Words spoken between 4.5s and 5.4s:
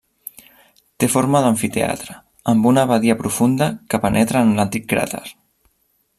l'antic cràter.